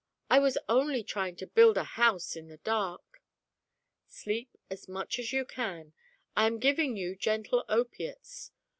I 0.31 0.39
was 0.39 0.57
only 0.67 1.03
trying 1.03 1.35
to 1.35 1.45
build 1.45 1.77
a 1.77 1.83
house 1.83 2.35
in 2.35 2.47
the 2.47 2.57
dark." 2.57 3.21
"Sleep 4.07 4.57
as 4.67 4.87
much 4.89 5.19
as 5.19 5.31
you 5.31 5.45
can. 5.45 5.93
I 6.35 6.47
am 6.47 6.57
giving 6.57 6.97
you 6.97 7.15
gentle 7.15 7.63
opiates. 7.69 8.51